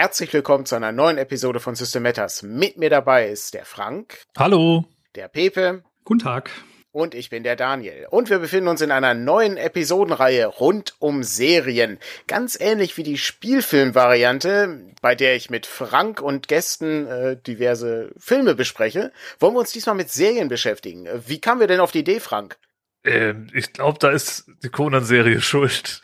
[0.00, 2.42] Herzlich willkommen zu einer neuen Episode von System Matters.
[2.42, 4.22] Mit mir dabei ist der Frank.
[4.38, 4.86] Hallo.
[5.14, 5.84] Der Pepe.
[6.06, 6.50] Guten Tag.
[6.90, 8.06] Und ich bin der Daniel.
[8.08, 11.98] Und wir befinden uns in einer neuen Episodenreihe rund um Serien.
[12.26, 18.54] Ganz ähnlich wie die Spielfilmvariante, bei der ich mit Frank und Gästen äh, diverse Filme
[18.54, 21.08] bespreche, wollen wir uns diesmal mit Serien beschäftigen.
[21.26, 22.56] Wie kamen wir denn auf die Idee, Frank?
[23.02, 26.02] Ähm, ich glaube, da ist die Conan-Serie schuld,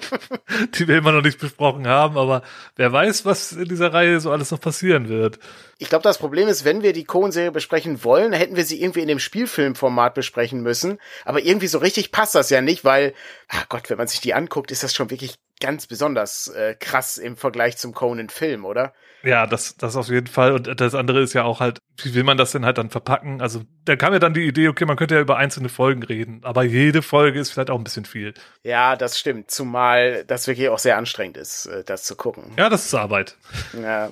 [0.74, 2.42] die wir immer noch nicht besprochen haben, aber
[2.76, 5.40] wer weiß, was in dieser Reihe so alles noch passieren wird.
[5.78, 9.00] Ich glaube, das Problem ist, wenn wir die Cohen-Serie besprechen wollen, hätten wir sie irgendwie
[9.00, 10.98] in dem Spielfilmformat besprechen müssen.
[11.24, 13.14] Aber irgendwie so richtig passt das ja nicht, weil,
[13.48, 17.18] ach Gott, wenn man sich die anguckt, ist das schon wirklich ganz besonders äh, krass
[17.18, 18.92] im Vergleich zum Conan-Film, oder?
[19.22, 20.52] Ja, das, das auf jeden Fall.
[20.52, 23.42] Und das andere ist ja auch halt, wie will man das denn halt dann verpacken?
[23.42, 26.40] Also, da kam ja dann die Idee, okay, man könnte ja über einzelne Folgen reden,
[26.42, 28.32] aber jede Folge ist vielleicht auch ein bisschen viel.
[28.62, 29.50] Ja, das stimmt.
[29.50, 32.52] Zumal das wirklich auch sehr anstrengend ist, äh, das zu gucken.
[32.56, 33.36] Ja, das ist Arbeit.
[33.80, 34.10] Ja.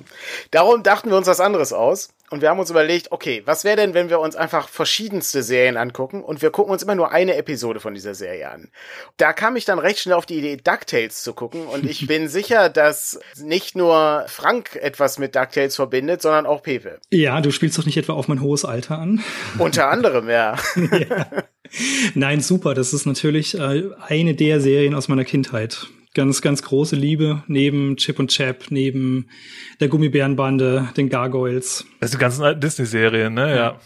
[0.51, 2.11] Darum dachten wir uns was anderes aus.
[2.31, 5.77] Und wir haben uns überlegt, okay, was wäre denn, wenn wir uns einfach verschiedenste Serien
[5.77, 8.69] angucken und wir gucken uns immer nur eine Episode von dieser Serie an.
[9.17, 12.29] Da kam ich dann recht schnell auf die Idee, DuckTales zu gucken und ich bin
[12.29, 16.99] sicher, dass nicht nur Frank etwas mit DuckTales verbindet, sondern auch Pepe.
[17.11, 19.25] Ja, du spielst doch nicht etwa auf mein hohes Alter an.
[19.59, 20.57] Unter anderem, ja.
[20.77, 21.27] ja.
[22.15, 26.97] Nein, super, das ist natürlich äh, eine der Serien aus meiner Kindheit ganz, ganz große
[26.97, 29.29] Liebe neben Chip und Chap, neben
[29.79, 31.87] der Gummibärenbande, den Gargoyles.
[32.01, 33.51] Das ist die ganzen alten Disney-Serien, ne?
[33.51, 33.57] Ja.
[33.57, 33.81] ja.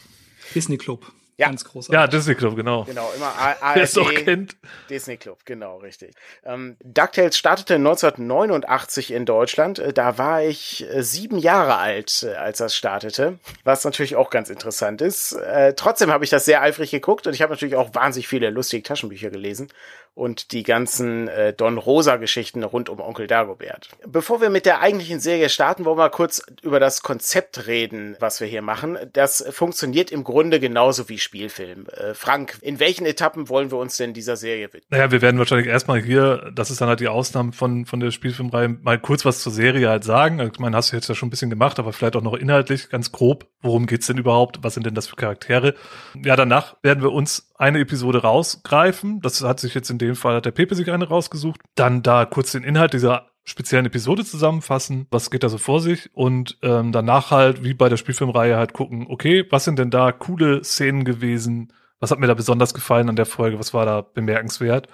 [0.54, 1.12] Disney Club.
[1.36, 1.48] Ja.
[1.48, 1.92] Ganz großartig.
[1.92, 2.84] Ja, Disney Club, genau.
[2.84, 3.58] Genau, immer ARD.
[3.74, 4.56] Wer es doch kennt.
[4.88, 6.14] Disney Club, genau, richtig.
[6.44, 9.78] Ähm, DuckTales startete 1989 in Deutschland.
[9.78, 14.30] Äh, da war ich äh, sieben Jahre alt, äh, als das startete, was natürlich auch
[14.30, 15.32] ganz interessant ist.
[15.32, 18.48] Äh, trotzdem habe ich das sehr eifrig geguckt und ich habe natürlich auch wahnsinnig viele
[18.50, 19.68] lustige Taschenbücher gelesen
[20.14, 23.88] und die ganzen äh, Don Rosa-Geschichten rund um Onkel Dagobert.
[24.06, 28.16] Bevor wir mit der eigentlichen Serie starten, wollen wir mal kurz über das Konzept reden,
[28.20, 28.98] was wir hier machen.
[29.12, 31.86] Das funktioniert im Grunde genauso wie Spielfilm.
[31.86, 34.86] Äh, Frank, in welchen Etappen wollen wir uns denn dieser Serie widmen?
[34.90, 38.10] Naja, wir werden wahrscheinlich erstmal hier, das ist dann halt die Ausnahme von, von der
[38.10, 40.40] Spielfilmreihe, mal kurz was zur Serie halt sagen.
[40.40, 42.34] Also, ich meine, hast du jetzt ja schon ein bisschen gemacht, aber vielleicht auch noch
[42.34, 43.46] inhaltlich, ganz grob.
[43.62, 44.58] Worum geht's denn überhaupt?
[44.62, 45.74] Was sind denn das für Charaktere?
[46.22, 49.20] Ja, danach werden wir uns eine Episode rausgreifen.
[49.20, 51.60] Das hat sich jetzt in dem Fall, hat der Pepe sich eine rausgesucht.
[51.76, 56.10] Dann da kurz den Inhalt dieser speziellen Episode zusammenfassen, was geht da so vor sich?
[56.12, 60.10] Und ähm, danach halt, wie bei der Spielfilmreihe, halt gucken, okay, was sind denn da
[60.10, 64.00] coole Szenen gewesen, was hat mir da besonders gefallen an der Folge, was war da
[64.00, 64.88] bemerkenswert?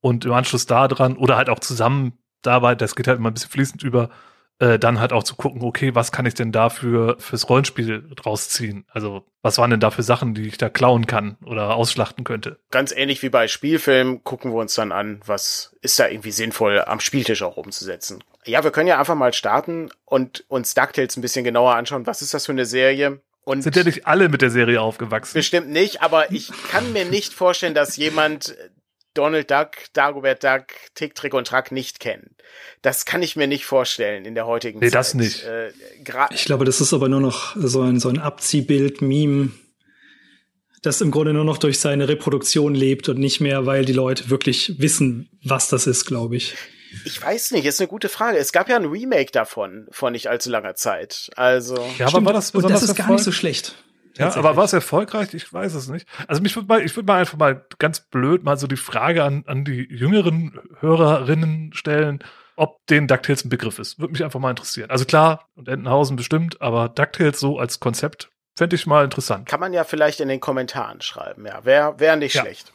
[0.00, 3.34] Und im Anschluss da dran oder halt auch zusammen dabei, das geht halt immer ein
[3.34, 4.08] bisschen fließend über,
[4.58, 8.84] äh, dann halt auch zu gucken, okay, was kann ich denn dafür fürs Rollenspiel rausziehen?
[8.88, 12.58] Also, was waren denn da für Sachen, die ich da klauen kann oder ausschlachten könnte?
[12.70, 16.80] Ganz ähnlich wie bei Spielfilmen gucken wir uns dann an, was ist da irgendwie sinnvoll
[16.80, 18.22] am Spieltisch auch umzusetzen.
[18.46, 22.06] Ja, wir können ja einfach mal starten und uns DuckTales ein bisschen genauer anschauen.
[22.06, 23.20] Was ist das für eine Serie?
[23.44, 25.34] Und Sind ja nicht alle mit der Serie aufgewachsen?
[25.34, 28.56] Bestimmt nicht, aber ich kann mir nicht vorstellen, dass jemand
[29.14, 32.34] Donald Duck, Dagobert Duck, Tick, Trick und Track nicht kennen.
[32.82, 34.92] Das kann ich mir nicht vorstellen in der heutigen nee, Zeit.
[34.92, 35.44] Nee, das nicht.
[35.44, 35.72] Äh,
[36.34, 39.50] ich glaube, das ist aber nur noch so ein, so ein Abziehbild, Meme,
[40.82, 44.28] das im Grunde nur noch durch seine Reproduktion lebt und nicht mehr, weil die Leute
[44.30, 46.54] wirklich wissen, was das ist, glaube ich.
[47.04, 48.38] Ich weiß nicht, ist eine gute Frage.
[48.38, 51.30] Es gab ja ein Remake davon vor nicht allzu langer Zeit.
[51.36, 51.76] Also.
[51.98, 53.76] Ja, aber war das Und das ist gar nicht so schlecht.
[54.16, 55.34] Ja, aber war es erfolgreich?
[55.34, 56.06] Ich weiß es nicht.
[56.28, 59.24] Also mich würde mal, ich würde mal einfach mal ganz blöd mal so die Frage
[59.24, 62.22] an, an die jüngeren Hörerinnen stellen,
[62.56, 63.98] ob den DuckTales ein Begriff ist.
[63.98, 64.90] Würde mich einfach mal interessieren.
[64.90, 69.48] Also klar, und Entenhausen bestimmt, aber DuckTales so als Konzept fände ich mal interessant.
[69.48, 71.64] Kann man ja vielleicht in den Kommentaren schreiben, ja.
[71.64, 72.42] Wäre wär nicht ja.
[72.42, 72.73] schlecht.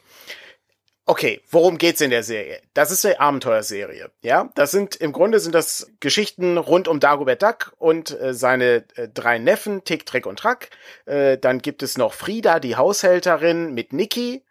[1.09, 2.61] Okay, worum geht's in der Serie?
[2.75, 4.51] Das ist eine Abenteuerserie, ja?
[4.53, 9.07] Das sind im Grunde sind das Geschichten rund um Dagobert Duck und äh, seine äh,
[9.11, 10.69] drei Neffen Tick, Trick und Track.
[11.07, 14.43] Äh, dann gibt es noch Frieda, die Haushälterin mit Niki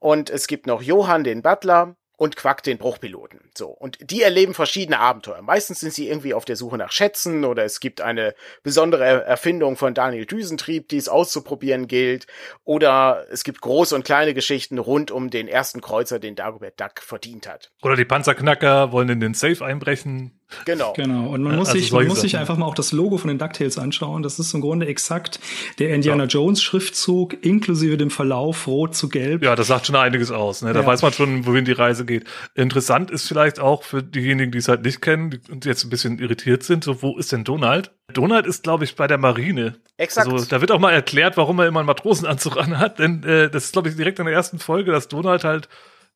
[0.00, 3.40] und es gibt noch Johann, den Butler und Quack den Bruchpiloten.
[3.52, 3.66] So.
[3.66, 5.42] Und die erleben verschiedene Abenteuer.
[5.42, 9.76] Meistens sind sie irgendwie auf der Suche nach Schätzen oder es gibt eine besondere Erfindung
[9.76, 12.28] von Daniel Düsentrieb, die es auszuprobieren gilt.
[12.62, 17.00] Oder es gibt große und kleine Geschichten rund um den ersten Kreuzer, den Dagobert Duck
[17.00, 17.72] verdient hat.
[17.82, 20.38] Oder die Panzerknacker wollen in den Safe einbrechen.
[20.64, 20.92] Genau.
[20.94, 21.28] Genau.
[21.28, 23.38] Und man muss also sich, man muss sich einfach mal auch das Logo von den
[23.38, 24.22] DuckTales anschauen.
[24.22, 25.40] Das ist im Grunde exakt
[25.78, 26.28] der Indiana ja.
[26.28, 29.42] Jones Schriftzug inklusive dem Verlauf rot zu gelb.
[29.42, 30.62] Ja, das sagt schon einiges aus.
[30.62, 30.72] Ne?
[30.72, 30.86] Da ja.
[30.86, 32.24] weiß man schon, wohin die Reise geht.
[32.54, 36.18] Interessant ist vielleicht auch für diejenigen, die es halt nicht kennen und jetzt ein bisschen
[36.18, 37.92] irritiert sind, so wo ist denn Donald?
[38.12, 39.76] Donald ist, glaube ich, bei der Marine.
[39.96, 40.28] Exakt.
[40.28, 43.66] Also da wird auch mal erklärt, warum er immer einen Matrosenanzug anhat, denn äh, das
[43.66, 45.68] ist, glaube ich, direkt in der ersten Folge, dass Donald halt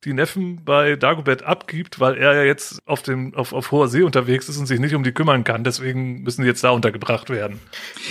[0.05, 4.03] die Neffen bei Dagobert abgibt, weil er ja jetzt auf dem auf, auf hoher See
[4.03, 5.65] unterwegs ist und sich nicht um die kümmern kann.
[5.65, 7.61] Deswegen müssen die jetzt da untergebracht werden.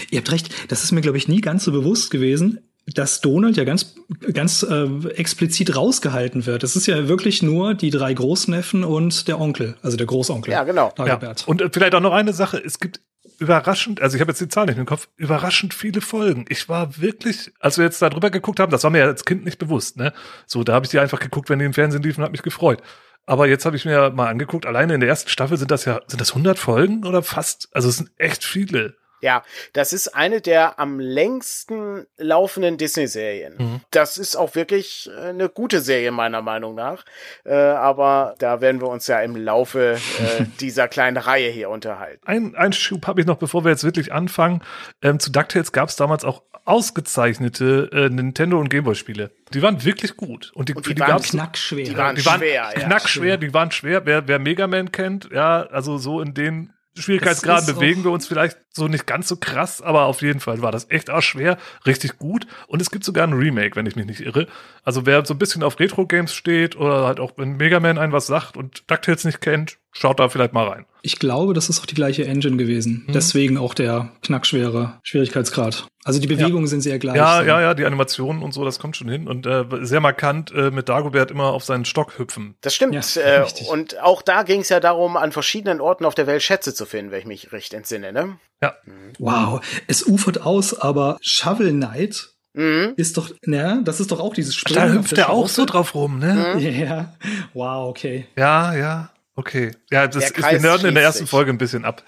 [0.10, 2.60] Ihr habt recht, das ist mir glaube ich nie ganz so bewusst gewesen
[2.94, 3.96] dass Donald ja ganz,
[4.32, 4.86] ganz äh,
[5.16, 6.64] explizit rausgehalten wird.
[6.64, 10.54] Es ist ja wirklich nur die drei Großneffen und der Onkel, also der Großonkel.
[10.54, 10.94] Ja, genau.
[11.00, 11.20] Ja.
[11.48, 13.00] Und äh, vielleicht auch noch eine Sache, es gibt
[13.40, 16.46] überraschend, also ich habe jetzt die Zahl nicht im Kopf, überraschend viele Folgen.
[16.50, 19.46] Ich war wirklich, als wir jetzt da drüber geguckt haben, das war mir als Kind
[19.46, 20.14] nicht bewusst, ne?
[20.46, 22.82] So, da habe ich die einfach geguckt, wenn die im Fernsehen liefen, habe mich gefreut.
[23.26, 26.02] Aber jetzt habe ich mir mal angeguckt, alleine in der ersten Staffel sind das ja,
[26.08, 27.70] sind das 100 Folgen oder fast?
[27.72, 28.96] Also es sind echt viele.
[29.22, 33.56] Ja, das ist eine der am längsten laufenden Disney-Serien.
[33.58, 33.82] Mhm.
[33.92, 37.06] Das ist auch wirklich äh, eine gute Serie meiner Meinung nach.
[37.44, 42.22] Äh, aber da werden wir uns ja im Laufe äh, dieser kleinen Reihe hier unterhalten.
[42.26, 44.62] Ein, ein Schub habe ich noch, bevor wir jetzt wirklich anfangen.
[45.02, 49.32] Ähm, zu DuckTales gab es damals auch ausgezeichnete äh, Nintendo- und Gameboy-Spiele.
[49.54, 50.52] Die waren wirklich gut.
[50.56, 51.86] Und die, und die, die waren knackschwer.
[51.86, 52.72] Die waren, die waren schwer, ja.
[52.72, 54.06] Knackschwer, die waren schwer.
[54.06, 58.58] Wer, wer Mega Man kennt, ja, also so in den Schwierigkeitsgrad bewegen wir uns vielleicht
[58.72, 62.18] so nicht ganz so krass, aber auf jeden Fall war das echt auch schwer, richtig
[62.18, 62.48] gut.
[62.68, 64.48] Und es gibt sogar ein Remake, wenn ich mich nicht irre.
[64.84, 68.12] Also wer so ein bisschen auf Retro-Games steht oder halt auch wenn Mega Man ein
[68.12, 70.86] was sagt und DuckTales nicht kennt, schaut da vielleicht mal rein.
[71.02, 73.06] Ich glaube, das ist auch die gleiche Engine gewesen.
[73.08, 73.14] Mhm.
[73.14, 75.88] Deswegen auch der knackschwere Schwierigkeitsgrad.
[76.04, 76.70] Also die Bewegungen ja.
[76.70, 77.16] sind sehr gleich.
[77.16, 77.46] Ja, so.
[77.46, 79.28] ja, ja, die Animationen und so, das kommt schon hin.
[79.28, 82.56] Und äh, sehr markant äh, mit Dagobert immer auf seinen Stock hüpfen.
[82.62, 82.94] Das stimmt.
[82.94, 86.44] Ja, äh, und auch da ging es ja darum, an verschiedenen Orten auf der Welt
[86.44, 88.38] Schätze zu finden, wenn ich mich recht entsinne, ne?
[88.62, 88.76] Ja.
[89.20, 92.94] Wow, es ufert aus, aber Shovel Knight Mhm.
[92.96, 94.78] Ist doch, ne, das ist doch auch dieses Spiel.
[94.78, 96.56] Da hüpft er auch so drauf rum, ne?
[96.56, 96.60] Mhm.
[96.86, 97.14] Ja.
[97.54, 98.28] Wow, okay.
[98.38, 99.10] Ja, ja.
[99.36, 99.72] Okay.
[99.92, 101.30] Ja, das ist, wir nörden in der ersten sich.
[101.30, 102.04] Folge ein bisschen ab.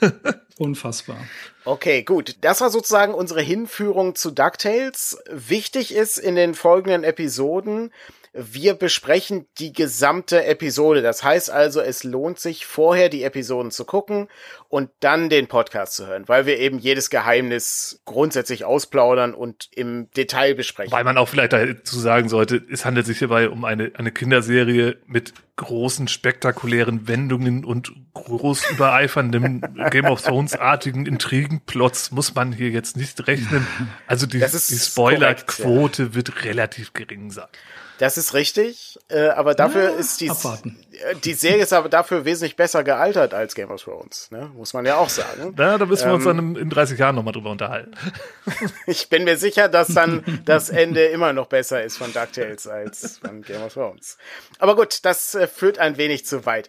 [0.58, 1.16] Unfassbar.
[1.64, 2.36] Okay, gut.
[2.40, 5.18] Das war sozusagen unsere Hinführung zu DuckTales.
[5.30, 7.92] Wichtig ist in den folgenden Episoden,
[8.34, 11.02] wir besprechen die gesamte Episode.
[11.02, 14.28] Das heißt also, es lohnt sich vorher die Episoden zu gucken
[14.68, 20.10] und dann den Podcast zu hören, weil wir eben jedes Geheimnis grundsätzlich ausplaudern und im
[20.12, 20.92] Detail besprechen.
[20.92, 24.96] Weil man auch vielleicht dazu sagen sollte, es handelt sich hierbei um eine, eine Kinderserie
[25.06, 32.96] mit großen, spektakulären Wendungen und groß übereiferndem Game of Thrones-artigen Intrigenplots muss man hier jetzt
[32.96, 33.66] nicht rechnen.
[34.06, 36.14] Also die, die Spoilerquote ja.
[36.14, 37.48] wird relativ gering sein.
[38.02, 40.76] Das ist richtig, äh, aber dafür ja, ist die, abwarten.
[41.24, 44.50] Die Serie ist aber dafür wesentlich besser gealtert als Game of Thrones, ne?
[44.54, 45.54] muss man ja auch sagen.
[45.58, 47.92] Ja, da müssen wir uns ähm, dann in 30 Jahren nochmal drüber unterhalten.
[48.86, 53.18] ich bin mir sicher, dass dann das Ende immer noch besser ist von DuckTales als
[53.18, 54.18] von Game of Thrones.
[54.58, 56.68] Aber gut, das äh, führt ein wenig zu weit.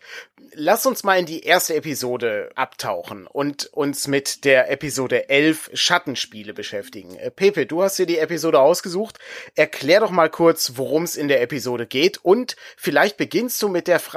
[0.55, 6.53] Lass uns mal in die erste Episode abtauchen und uns mit der Episode 11 Schattenspiele
[6.53, 7.15] beschäftigen.
[7.15, 9.19] Äh, Pepe, du hast dir die Episode ausgesucht.
[9.55, 13.87] Erklär doch mal kurz, worum es in der Episode geht und vielleicht beginnst du mit
[13.87, 14.12] der Frage,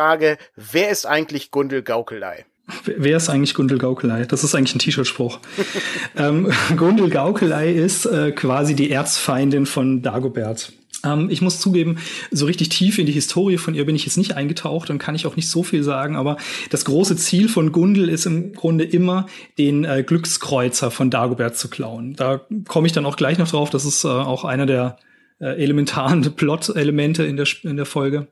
[0.57, 2.45] wer ist eigentlich Gundel Gaukelei?
[2.85, 4.25] Wer ist eigentlich Gundel Gaukelei?
[4.25, 5.39] Das ist eigentlich ein T-Shirt-Spruch.
[6.17, 10.73] ähm, Gundel Gaukelei ist äh, quasi die Erzfeindin von Dagobert.
[11.05, 11.99] Ähm, ich muss zugeben,
[12.31, 15.15] so richtig tief in die Historie von ihr bin ich jetzt nicht eingetaucht und kann
[15.15, 16.37] ich auch nicht so viel sagen, aber
[16.71, 19.27] das große Ziel von Gundel ist im Grunde immer,
[19.59, 22.17] den äh, Glückskreuzer von Dagobert zu klauen.
[22.17, 24.99] Da komme ich dann auch gleich noch drauf, das ist äh, auch einer der
[25.41, 28.29] äh, elementaren Plot-Elemente in der, in der Folge.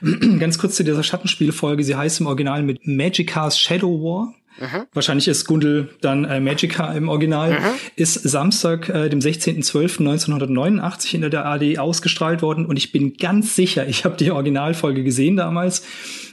[0.38, 1.84] Ganz kurz zu dieser Schattenspielfolge.
[1.84, 4.34] Sie heißt im Original mit Magicars Shadow War.
[4.60, 4.86] Mhm.
[4.92, 7.52] Wahrscheinlich ist Gundel dann äh, Magica im Original.
[7.52, 7.74] Mhm.
[7.96, 13.88] Ist Samstag, äh, dem 16.12.1989 in der AD ausgestrahlt worden und ich bin ganz sicher,
[13.88, 15.84] ich habe die Originalfolge gesehen damals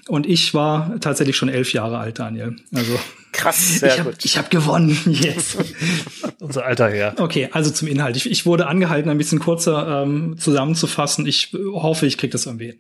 [0.08, 2.56] und ich war tatsächlich schon elf Jahre alt, Daniel.
[2.76, 3.00] Also
[3.32, 4.26] Krass, sehr ich hab, gut.
[4.26, 4.98] Ich habe gewonnen.
[5.12, 5.58] Yes.
[6.40, 7.16] Unser Alter her.
[7.18, 8.16] Okay, also zum Inhalt.
[8.16, 11.26] Ich, ich wurde angehalten, ein bisschen kurzer ähm, zusammenzufassen.
[11.26, 12.80] Ich hoffe, ich kriege das irgendwie hin.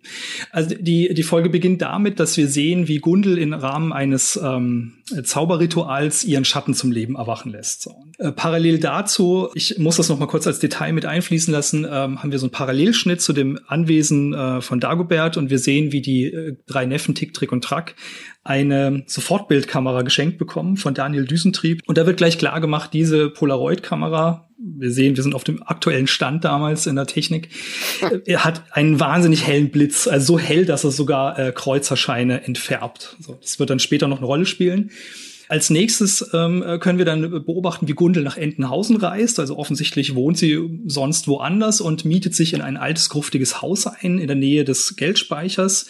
[0.51, 5.00] Also die, die Folge beginnt damit, dass wir sehen, wie Gundel im Rahmen eines ähm,
[5.23, 7.81] Zauberrituals ihren Schatten zum Leben erwachen lässt.
[7.81, 7.95] So.
[8.17, 12.21] Äh, parallel dazu, ich muss das noch mal kurz als Detail mit einfließen lassen, ähm,
[12.21, 16.01] haben wir so einen Parallelschnitt zu dem Anwesen äh, von Dagobert und wir sehen, wie
[16.01, 17.95] die äh, drei Neffen Tick, Trick und Track
[18.43, 21.81] eine Sofortbildkamera geschenkt bekommen von Daniel Düsentrieb.
[21.85, 26.07] Und da wird gleich klar gemacht, diese Polaroid-Kamera, wir sehen, wir sind auf dem aktuellen
[26.07, 27.49] Stand damals in der Technik,
[28.25, 33.17] er hat einen wahnsinnig hellen Blitz, also so hell, dass er sogar äh, Kreuzerscheine entfärbt.
[33.19, 34.91] So, das wird dann später noch eine Rolle spielen.
[35.51, 39.37] Als nächstes ähm, können wir dann beobachten, wie Gundel nach Entenhausen reist.
[39.37, 44.17] Also offensichtlich wohnt sie sonst woanders und mietet sich in ein altes, gruftiges Haus ein
[44.17, 45.87] in der Nähe des Geldspeichers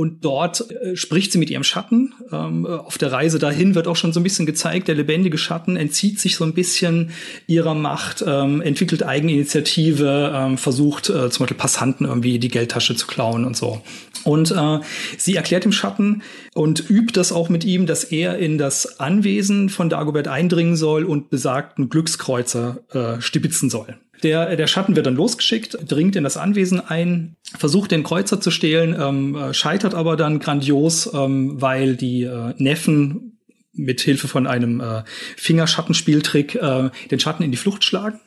[0.00, 2.14] Und dort äh, spricht sie mit ihrem Schatten.
[2.32, 5.76] Ähm, auf der Reise dahin wird auch schon so ein bisschen gezeigt, der lebendige Schatten
[5.76, 7.10] entzieht sich so ein bisschen
[7.46, 13.06] ihrer Macht, ähm, entwickelt Eigeninitiative, ähm, versucht äh, zum Beispiel Passanten irgendwie die Geldtasche zu
[13.06, 13.82] klauen und so.
[14.24, 14.78] Und äh,
[15.18, 16.22] sie erklärt dem Schatten
[16.54, 21.04] und übt das auch mit ihm, dass er in das Anwesen von Dagobert eindringen soll
[21.04, 23.98] und besagten Glückskreuzer äh, stibitzen soll.
[24.22, 28.50] Der, der Schatten wird dann losgeschickt, dringt in das Anwesen ein, versucht den Kreuzer zu
[28.50, 33.38] stehlen, ähm, äh, scheitert aber dann grandios, ähm, weil die äh, Neffen
[33.72, 35.02] mit Hilfe von einem äh,
[35.36, 38.20] Fingerschattenspieltrick äh, den Schatten in die Flucht schlagen.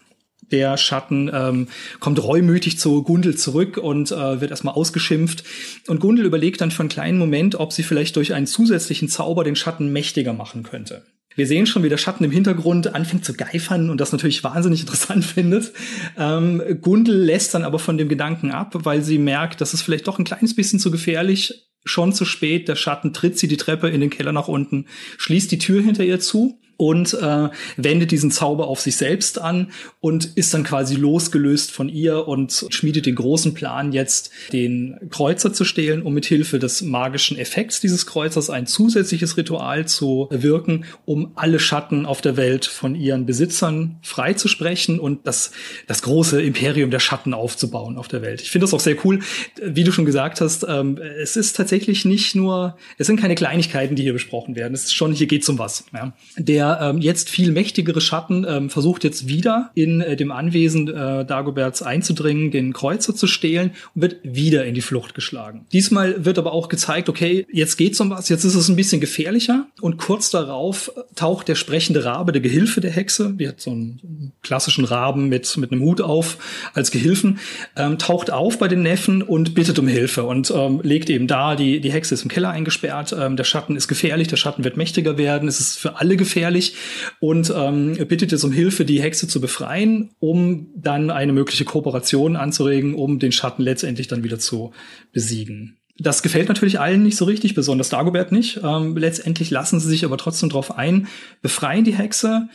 [0.51, 1.67] Der Schatten ähm,
[1.99, 5.43] kommt reumütig zu Gundel zurück und äh, wird erstmal ausgeschimpft.
[5.87, 9.43] Und Gundel überlegt dann für einen kleinen Moment, ob sie vielleicht durch einen zusätzlichen Zauber
[9.43, 11.03] den Schatten mächtiger machen könnte.
[11.35, 14.81] Wir sehen schon, wie der Schatten im Hintergrund anfängt zu geifern und das natürlich wahnsinnig
[14.81, 15.71] interessant findet.
[16.17, 20.07] Ähm, Gundel lässt dann aber von dem Gedanken ab, weil sie merkt, das ist vielleicht
[20.07, 21.69] doch ein kleines bisschen zu gefährlich.
[21.85, 24.85] Schon zu spät, der Schatten tritt sie die Treppe in den Keller nach unten,
[25.17, 27.47] schließt die Tür hinter ihr zu und äh,
[27.77, 29.71] wendet diesen Zauber auf sich selbst an
[30.01, 35.53] und ist dann quasi losgelöst von ihr und schmiedet den großen Plan jetzt, den Kreuzer
[35.53, 40.83] zu stehlen, um mit Hilfe des magischen Effekts dieses Kreuzers ein zusätzliches Ritual zu wirken,
[41.05, 45.51] um alle Schatten auf der Welt von ihren Besitzern freizusprechen und das,
[45.87, 48.41] das große Imperium der Schatten aufzubauen auf der Welt.
[48.41, 49.19] Ich finde das auch sehr cool.
[49.63, 53.95] Wie du schon gesagt hast, ähm, es ist tatsächlich nicht nur, es sind keine Kleinigkeiten,
[53.95, 54.73] die hier besprochen werden.
[54.73, 55.85] Es ist schon, hier geht's um was.
[55.93, 56.11] Ja.
[56.37, 61.25] Der ähm, jetzt viel mächtigere Schatten ähm, versucht jetzt wieder in äh, dem Anwesen äh,
[61.25, 65.65] Dagoberts einzudringen, den Kreuzer zu stehlen und wird wieder in die Flucht geschlagen.
[65.71, 69.01] Diesmal wird aber auch gezeigt, okay, jetzt geht's um was, jetzt ist es ein bisschen
[69.01, 73.71] gefährlicher und kurz darauf taucht der sprechende Rabe, der Gehilfe der Hexe, die hat so
[73.71, 76.37] einen klassischen Raben mit, mit einem Hut auf
[76.73, 77.39] als Gehilfen,
[77.75, 81.55] ähm, taucht auf bei den Neffen und bittet um Hilfe und ähm, legt eben da,
[81.55, 84.77] die, die Hexe ist im Keller eingesperrt, ähm, der Schatten ist gefährlich, der Schatten wird
[84.77, 86.75] mächtiger werden, es ist für alle gefährlich, gefährlich
[87.19, 92.35] und ähm, bittet jetzt um Hilfe, die Hexe zu befreien, um dann eine mögliche Kooperation
[92.35, 94.71] anzuregen, um den Schatten letztendlich dann wieder zu
[95.11, 95.77] besiegen.
[95.99, 98.61] Das gefällt natürlich allen nicht so richtig, besonders Dagobert nicht.
[98.63, 101.07] Ähm, letztendlich lassen sie sich aber trotzdem drauf ein,
[101.41, 102.49] befreien die Hexe.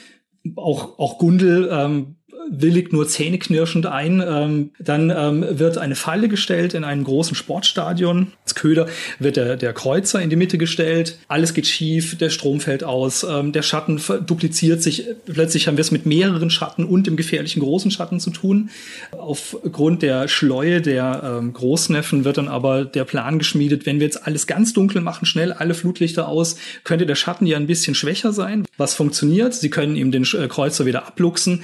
[0.57, 2.17] Auch, auch Gundel ähm,
[2.51, 4.23] willigt nur zähneknirschend ein.
[4.27, 8.33] Ähm, dann ähm, wird eine Falle gestellt in einem großen Sportstadion.
[8.45, 8.87] Als Köder
[9.19, 11.19] wird der, der Kreuzer in die Mitte gestellt.
[11.29, 15.05] Alles geht schief, der Strom fällt aus, ähm, der Schatten dupliziert sich.
[15.27, 18.71] Plötzlich haben wir es mit mehreren Schatten und dem gefährlichen großen Schatten zu tun.
[19.13, 24.27] Aufgrund der Schleue der ähm, Großneffen wird dann aber der Plan geschmiedet, wenn wir jetzt
[24.27, 28.33] alles ganz dunkel machen, schnell alle Flutlichter aus, könnte der Schatten ja ein bisschen schwächer
[28.33, 28.65] sein.
[28.77, 29.55] Was funktioniert?
[29.55, 31.63] Sie können ihm den äh, Kreuzer wieder abluchsen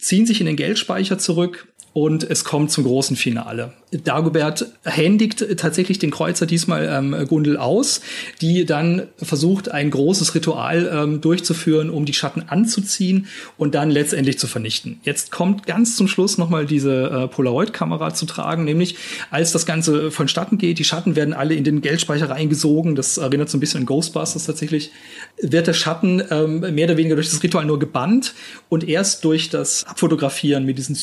[0.00, 3.72] ziehen sich in den Geldspeicher zurück und es kommt zum großen Finale.
[3.90, 8.00] Dagobert händigt tatsächlich den Kreuzer diesmal ähm, Gundel aus,
[8.40, 14.38] die dann versucht, ein großes Ritual ähm, durchzuführen, um die Schatten anzuziehen und dann letztendlich
[14.38, 15.00] zu vernichten.
[15.02, 18.94] Jetzt kommt ganz zum Schluss nochmal diese äh, Polaroid-Kamera zu tragen, nämlich
[19.30, 23.50] als das Ganze vonstatten geht, die Schatten werden alle in den Geldspeicher reingesogen, das erinnert
[23.50, 24.92] so ein bisschen an Ghostbusters tatsächlich,
[25.42, 28.34] wird der Schatten ähm, mehr oder weniger durch das Ritual nur gebannt
[28.68, 30.94] und erst durch das Abfotografieren mit diesen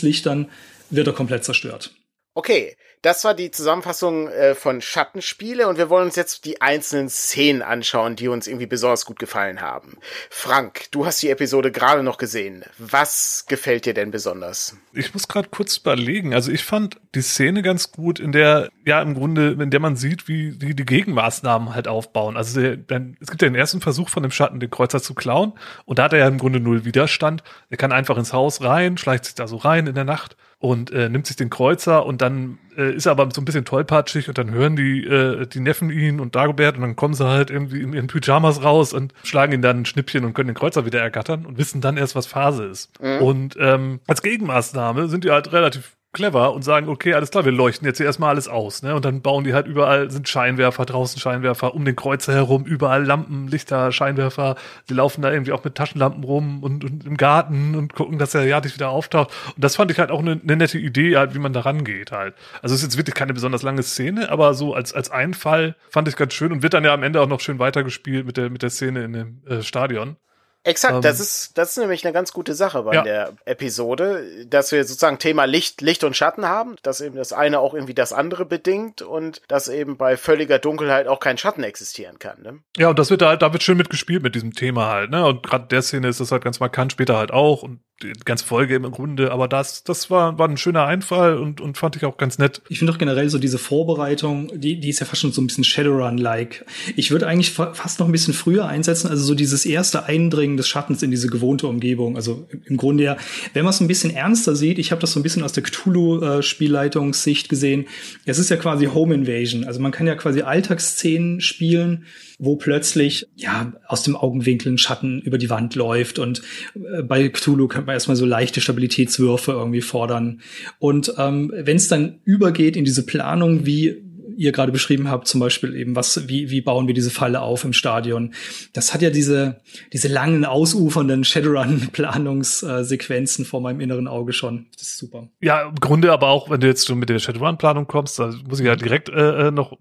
[0.00, 0.50] Blitzlichtern
[0.90, 1.94] wird er komplett zerstört.
[2.34, 7.08] Okay, das war die Zusammenfassung äh, von Schattenspiele und wir wollen uns jetzt die einzelnen
[7.08, 9.96] Szenen anschauen, die uns irgendwie besonders gut gefallen haben.
[10.28, 12.64] Frank, du hast die Episode gerade noch gesehen.
[12.78, 14.76] Was gefällt dir denn besonders?
[14.92, 16.34] Ich muss gerade kurz überlegen.
[16.34, 19.96] Also ich fand die Szene ganz gut, in der ja im Grunde, in der man
[19.96, 22.36] sieht, wie die, die Gegenmaßnahmen halt aufbauen.
[22.36, 25.14] Also der, dann, es gibt ja den ersten Versuch von dem Schatten, den Kreuzer zu
[25.14, 25.54] klauen
[25.86, 27.42] und da hat er ja im Grunde null Widerstand.
[27.70, 30.92] Er kann einfach ins Haus rein, schleicht sich da so rein in der Nacht und
[30.92, 34.28] äh, nimmt sich den Kreuzer und dann äh, ist er aber so ein bisschen tollpatschig
[34.28, 37.50] und dann hören die, äh, die Neffen ihn und Dagobert und dann kommen sie halt
[37.50, 40.84] irgendwie in ihren Pyjamas raus und schlagen ihn dann ein Schnippchen und können den Kreuzer
[40.84, 42.90] wieder ergattern und wissen dann erst, was Phase ist.
[43.00, 43.22] Mhm.
[43.22, 47.52] Und ähm, als Gegenmaßnahme sind die halt relativ clever und sagen, okay, alles klar, wir
[47.52, 48.94] leuchten jetzt hier erstmal alles aus, ne?
[48.94, 53.04] Und dann bauen die halt überall, sind Scheinwerfer, draußen Scheinwerfer, um den Kreuzer herum, überall
[53.04, 54.56] Lampen, Lichter, Scheinwerfer.
[54.88, 58.34] Die laufen da irgendwie auch mit Taschenlampen rum und, und im Garten und gucken, dass
[58.34, 59.30] er ja nicht wieder auftaucht.
[59.54, 62.10] Und das fand ich halt auch eine, eine nette Idee, halt, wie man da rangeht
[62.10, 62.34] halt.
[62.60, 66.08] Also es ist jetzt wirklich keine besonders lange Szene, aber so als, als Einfall fand
[66.08, 68.50] ich ganz schön und wird dann ja am Ende auch noch schön weitergespielt mit der,
[68.50, 70.16] mit der Szene in dem äh, Stadion.
[70.62, 73.02] Exakt, ähm, das ist, das ist nämlich eine ganz gute Sache bei ja.
[73.02, 77.60] der Episode, dass wir sozusagen Thema Licht, Licht und Schatten haben, dass eben das eine
[77.60, 82.18] auch irgendwie das andere bedingt und dass eben bei völliger Dunkelheit auch kein Schatten existieren
[82.18, 82.42] kann.
[82.42, 82.58] Ne?
[82.76, 85.24] Ja, und das wird da halt, da wird schön mitgespielt mit diesem Thema halt, ne?
[85.24, 88.46] Und gerade der Szene ist das halt ganz markant, später halt auch und die ganze
[88.46, 92.04] Folge im Grunde, aber das, das war, war ein schöner Einfall und, und fand ich
[92.04, 92.62] auch ganz nett.
[92.68, 95.46] Ich finde doch generell so diese Vorbereitung, die, die ist ja fast schon so ein
[95.46, 96.64] bisschen Shadowrun-like.
[96.96, 100.68] Ich würde eigentlich fast noch ein bisschen früher einsetzen, also so dieses erste Eindringen des
[100.68, 102.16] Schattens in diese gewohnte Umgebung.
[102.16, 103.16] Also im Grunde ja,
[103.54, 105.62] wenn man es ein bisschen ernster sieht, ich habe das so ein bisschen aus der
[105.62, 107.86] Cthulhu-Spielleitungssicht gesehen,
[108.24, 109.64] es ist ja quasi Home Invasion.
[109.64, 112.04] Also man kann ja quasi Alltagsszenen spielen,
[112.38, 116.42] wo plötzlich ja aus dem Augenwinkel ein Schatten über die Wand läuft und
[116.74, 120.40] äh, bei Cthulhu kann man erstmal so leichte Stabilitätswürfe irgendwie fordern.
[120.78, 124.02] Und ähm, wenn es dann übergeht in diese Planung, wie
[124.40, 127.62] ihr gerade beschrieben habt, zum Beispiel eben, was, wie, wie bauen wir diese Falle auf
[127.64, 128.32] im Stadion?
[128.72, 129.60] Das hat ja diese,
[129.92, 134.68] diese langen, ausufernden Shadowrun-Planungssequenzen vor meinem inneren Auge schon.
[134.72, 135.28] Das ist super.
[135.40, 138.60] Ja, im Grunde aber auch, wenn du jetzt schon mit der Shadowrun-Planung kommst, da muss
[138.60, 139.76] ich ja direkt äh, äh noch äh,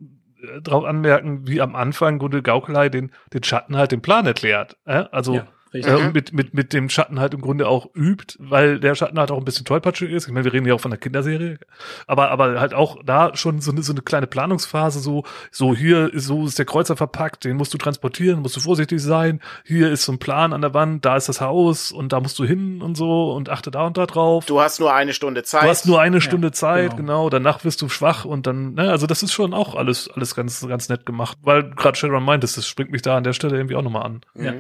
[0.62, 4.76] drauf anmerken, wie am Anfang Gunde Gaukelei den, den Schatten halt den Plan erklärt.
[4.84, 5.06] Äh?
[5.12, 5.48] Also ja.
[5.74, 5.94] Richtig.
[5.94, 9.32] Äh, mit, mit, mit dem Schatten halt im Grunde auch übt, weil der Schatten halt
[9.32, 10.28] auch ein bisschen tollpatschig ist.
[10.28, 11.60] Ich meine, wir reden ja auch von der Kinderserie.
[12.08, 16.12] Aber, aber halt auch da schon so eine, so eine kleine Planungsphase, so, so hier
[16.14, 19.42] ist, so ist der Kreuzer verpackt, den musst du transportieren, musst du vorsichtig sein.
[19.64, 22.40] Hier ist so ein Plan an der Wand, da ist das Haus und da musst
[22.40, 24.46] du hin und so und achte da und da drauf.
[24.46, 25.64] Du hast nur eine Stunde Zeit.
[25.64, 27.26] Du hast nur eine Stunde ja, Zeit, genau.
[27.26, 27.30] genau.
[27.30, 30.68] Danach wirst du schwach und dann, ne, also das ist schon auch alles, alles ganz,
[30.68, 31.38] ganz nett gemacht.
[31.44, 34.22] Weil gerade Sharon meintest, das springt mich da an der Stelle irgendwie auch nochmal an.
[34.36, 34.54] Ja.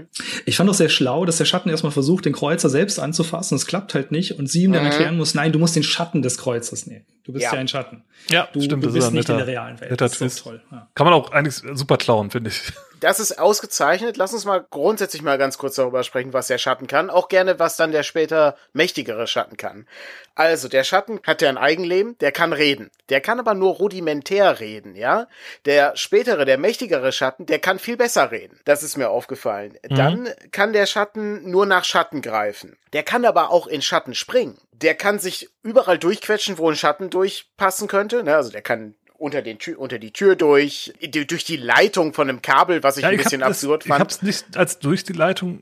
[0.45, 3.56] Ich fand auch sehr schlau, dass der Schatten erstmal versucht, den Kreuzer selbst anzufassen.
[3.56, 4.38] Es klappt halt nicht.
[4.38, 4.91] Und sie ihm dann mhm.
[4.91, 7.06] erklären muss, nein, du musst den Schatten des Kreuzers nehmen.
[7.24, 8.03] Du bist ja, ja ein Schatten.
[8.29, 8.84] Ja, du, stimmt.
[8.84, 10.00] Du bist nicht netter, in der realen Welt.
[10.00, 10.62] Das ist toll.
[10.72, 10.89] Ja.
[10.96, 12.62] Kann man auch eigentlich super klauen, finde ich.
[13.00, 14.18] Das ist ausgezeichnet.
[14.18, 17.10] Lass uns mal grundsätzlich mal ganz kurz darüber sprechen, was der Schatten kann.
[17.10, 19.88] Auch gerne, was dann der später mächtigere Schatten kann.
[20.36, 22.91] Also, der Schatten hat ja ein Eigenleben, der kann reden.
[23.10, 25.27] Der kann aber nur rudimentär reden, ja?
[25.65, 28.60] Der spätere, der mächtigere Schatten, der kann viel besser reden.
[28.65, 29.77] Das ist mir aufgefallen.
[29.89, 29.96] Mhm.
[29.96, 32.77] Dann kann der Schatten nur nach Schatten greifen.
[32.94, 34.58] Der kann aber auch in Schatten springen.
[34.72, 38.24] Der kann sich überall durchquetschen, wo ein Schatten durchpassen könnte.
[38.24, 38.36] Ne?
[38.36, 42.41] Also der kann unter, den Tür, unter die Tür durch, durch die Leitung von einem
[42.41, 43.99] Kabel, was ich ja, ein bisschen absurd das, fand.
[43.99, 45.61] Ich hab's nicht als durch die Leitung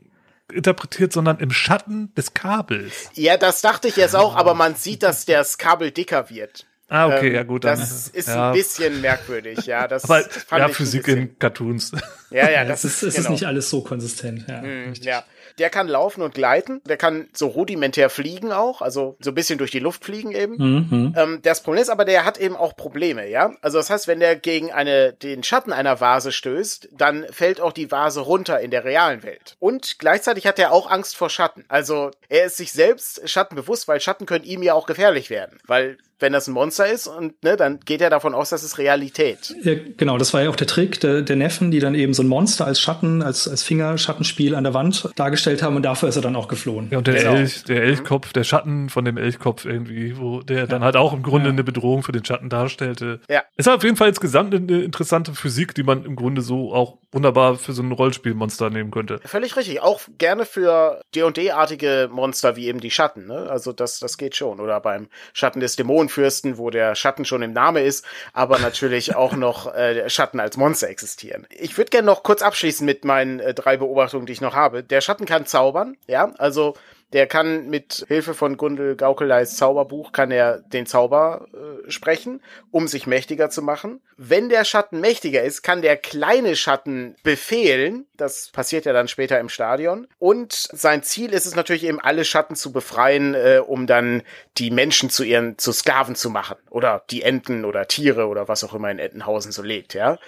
[0.52, 3.10] interpretiert, sondern im Schatten des Kabels.
[3.14, 6.66] Ja, das dachte ich jetzt auch, aber man sieht, dass das Kabel dicker wird.
[6.90, 7.64] Ah, okay, ähm, ja gut.
[7.64, 8.48] Dann, das ist ja.
[8.48, 9.86] ein bisschen merkwürdig, ja.
[9.86, 11.92] Das aber, fand ja, ich Physik in Cartoons.
[12.30, 13.30] Ja, ja, das ist, ist genau.
[13.30, 14.46] nicht alles so konsistent.
[14.48, 15.22] Ja, mm, ja.
[15.58, 16.80] Der kann laufen und gleiten.
[16.84, 20.56] Der kann so rudimentär fliegen auch, also so ein bisschen durch die Luft fliegen eben.
[20.56, 21.14] Mhm.
[21.16, 23.54] Ähm, das Problem ist aber, der hat eben auch Probleme, ja.
[23.62, 27.72] Also das heißt, wenn der gegen eine, den Schatten einer Vase stößt, dann fällt auch
[27.72, 29.56] die Vase runter in der realen Welt.
[29.58, 31.64] Und gleichzeitig hat er auch Angst vor Schatten.
[31.68, 35.58] Also er ist sich selbst schattenbewusst, weil Schatten können ihm ja auch gefährlich werden.
[35.66, 38.78] Weil wenn das ein Monster ist und ne, dann geht er davon aus, dass es
[38.78, 39.54] Realität.
[39.62, 42.22] Ja, genau, das war ja auch der Trick der, der Neffen, die dann eben so
[42.22, 46.16] ein Monster als Schatten, als, als Fingerschattenspiel an der Wand dargestellt haben und dafür ist
[46.16, 46.88] er dann auch geflohen.
[46.90, 47.34] Ja, und der genau.
[47.34, 50.66] Elch, der Elchkopf, der Schatten von dem Elchkopf irgendwie, wo der ja.
[50.66, 51.52] dann halt auch im Grunde ja.
[51.52, 53.20] eine Bedrohung für den Schatten darstellte.
[53.28, 53.42] Ja.
[53.56, 57.56] Ist auf jeden Fall insgesamt eine interessante Physik, die man im Grunde so auch wunderbar
[57.56, 59.20] für so ein Rollenspielmonster nehmen könnte.
[59.24, 59.80] Völlig richtig.
[59.80, 63.26] Auch gerne für D&D-artige Monster wie eben die Schatten.
[63.26, 63.48] Ne?
[63.48, 64.60] Also das, das geht schon.
[64.60, 65.76] Oder beim Schatten des
[66.08, 70.56] Dämonenfürsten, wo der Schatten schon im Name ist, aber natürlich auch noch äh, Schatten als
[70.56, 71.46] Monster existieren.
[71.50, 74.82] Ich würde gerne noch kurz abschließen mit meinen äh, drei Beobachtungen, die ich noch habe.
[74.82, 76.74] Der Schatten kann zaubern, ja, also
[77.12, 82.86] der kann mit Hilfe von Gundel Gaukeleis Zauberbuch kann er den Zauber äh, sprechen, um
[82.86, 84.00] sich mächtiger zu machen.
[84.16, 88.06] Wenn der Schatten mächtiger ist, kann der kleine Schatten befehlen.
[88.16, 90.06] Das passiert ja dann später im Stadion.
[90.18, 94.22] Und sein Ziel ist es natürlich eben, alle Schatten zu befreien, äh, um dann
[94.58, 98.64] die Menschen zu ihren zu Sklaven zu machen oder die Enten oder Tiere oder was
[98.64, 99.94] auch immer in Entenhausen so lebt.
[99.94, 100.18] Ja,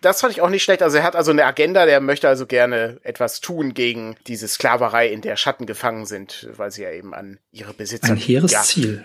[0.00, 0.82] das fand ich auch nicht schlecht.
[0.82, 5.08] Also er hat also eine Agenda, der möchte also gerne etwas tun gegen diese Sklaverei,
[5.08, 8.12] in der Schatten gefangen sind, weil sie ja eben an ihre Besitzer.
[8.12, 8.62] Ein hehres ja.
[8.62, 9.04] Ziel.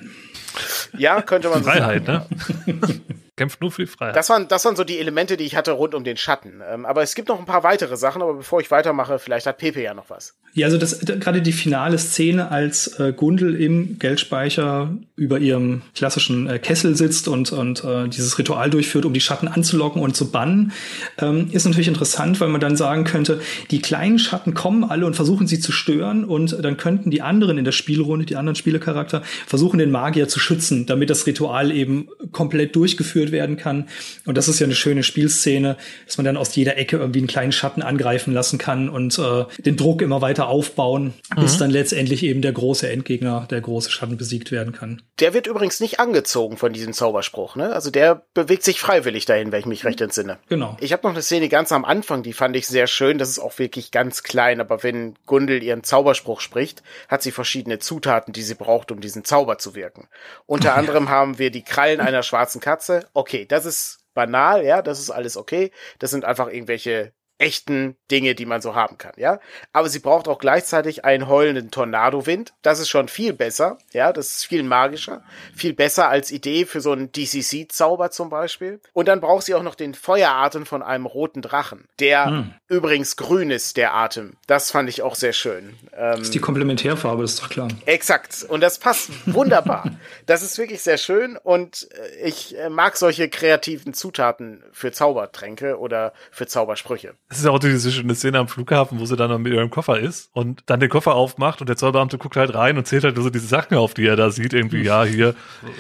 [0.98, 2.28] Ja, könnte man so Freiheit, sagen.
[2.66, 3.02] ne?
[3.38, 4.16] Kämpft nur für die Freiheit.
[4.16, 6.62] Das waren, das waren so die Elemente, die ich hatte rund um den Schatten.
[6.66, 9.58] Ähm, aber es gibt noch ein paar weitere Sachen, aber bevor ich weitermache, vielleicht hat
[9.58, 10.36] Pepe ja noch was.
[10.54, 16.48] Ja, also das gerade die finale Szene, als äh, Gundel im Geldspeicher über ihrem klassischen
[16.48, 20.32] äh, Kessel sitzt und, und äh, dieses Ritual durchführt, um die Schatten anzulocken und zu
[20.32, 20.72] bannen,
[21.18, 25.18] ähm, ist natürlich interessant, weil man dann sagen könnte, die kleinen Schatten kommen alle und
[25.18, 29.24] versuchen sie zu stören und dann könnten die anderen in der Spielrunde, die anderen Spielecharakter,
[29.46, 33.88] versuchen den Magier zu schützen, damit das Ritual eben komplett durchgeführt geführt werden kann.
[34.26, 37.28] Und das ist ja eine schöne Spielszene, dass man dann aus jeder Ecke irgendwie einen
[37.28, 41.42] kleinen Schatten angreifen lassen kann und äh, den Druck immer weiter aufbauen, mhm.
[41.42, 45.02] bis dann letztendlich eben der große Endgegner, der große Schatten besiegt werden kann.
[45.20, 47.74] Der wird übrigens nicht angezogen von diesem Zauberspruch, ne?
[47.74, 50.38] Also der bewegt sich freiwillig dahin, wenn ich mich recht entsinne.
[50.50, 50.78] Genau.
[50.80, 53.18] Ich habe noch eine Szene ganz am Anfang, die fand ich sehr schön.
[53.18, 57.80] Das ist auch wirklich ganz klein, aber wenn Gundel ihren Zauberspruch spricht, hat sie verschiedene
[57.80, 60.08] Zutaten, die sie braucht, um diesen Zauber zu wirken.
[60.46, 61.10] Unter oh, anderem ja.
[61.10, 63.08] haben wir die Krallen einer schwarzen Katze.
[63.18, 65.72] Okay, das ist banal, ja, das ist alles okay.
[66.00, 69.40] Das sind einfach irgendwelche echten Dinge, die man so haben kann, ja.
[69.74, 72.54] Aber sie braucht auch gleichzeitig einen heulenden Tornadowind.
[72.62, 74.14] Das ist schon viel besser, ja.
[74.14, 78.80] Das ist viel magischer, viel besser als Idee für so einen DCC-Zauber zum Beispiel.
[78.94, 82.54] Und dann braucht sie auch noch den Feueratem von einem roten Drachen, der hm.
[82.68, 84.38] übrigens grün ist, der Atem.
[84.48, 85.78] Das fand ich auch sehr schön.
[85.94, 87.68] Ähm, das ist die Komplementärfarbe, ist doch klar.
[87.86, 88.46] Exakt.
[88.48, 89.92] Und das passt wunderbar.
[90.26, 95.78] das ist wirklich sehr schön und äh, ich äh, mag solche kreativen Zutaten für Zaubertränke
[95.80, 97.16] oder für Zaubersprüche.
[97.28, 100.00] Es ist ja auch diese schöne Szene am Flughafen, wo sie dann mit ihrem Koffer
[100.00, 103.18] ist und dann den Koffer aufmacht und der Zollbeamte guckt halt rein und zählt halt
[103.18, 104.54] so diese Sachen auf, die er da sieht.
[104.54, 105.34] Irgendwie, ja, hier,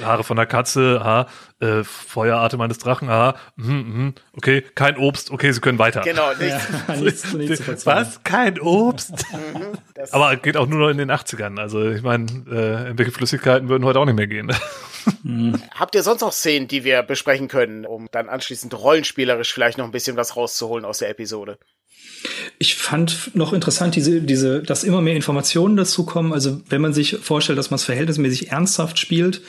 [0.03, 1.27] Haare von der Katze, aha,
[1.59, 6.01] äh, Feueratem eines Drachen, aha, mh, mh, okay, kein Obst, okay, sie können weiter.
[6.01, 7.33] Genau, nichts, ja, nichts,
[7.67, 8.23] nichts Was?
[8.23, 9.13] Kein Obst?
[9.35, 9.77] Mhm,
[10.11, 11.59] Aber geht auch nur noch in den 80ern.
[11.59, 14.51] Also ich meine, äh, irgendwelche Flüssigkeiten würden heute auch nicht mehr gehen.
[15.23, 15.61] Mhm.
[15.73, 19.85] Habt ihr sonst noch Szenen, die wir besprechen können, um dann anschließend rollenspielerisch vielleicht noch
[19.85, 21.57] ein bisschen was rauszuholen aus der Episode?
[22.57, 26.31] Ich fand noch interessant, diese, diese, dass immer mehr Informationen dazu kommen.
[26.33, 29.41] Also wenn man sich vorstellt, dass man es verhältnismäßig ernsthaft spielt